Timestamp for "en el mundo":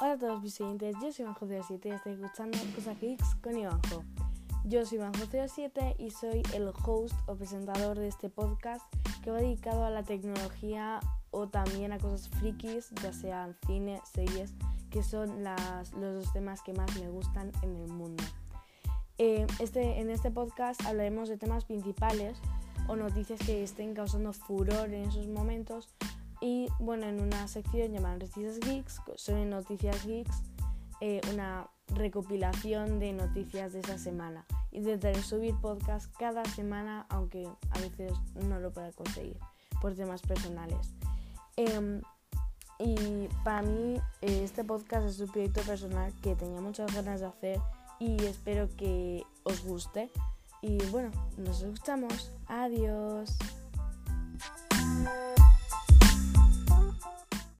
17.62-18.24